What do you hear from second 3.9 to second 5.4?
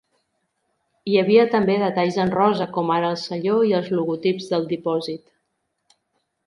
logotips del dipòsit.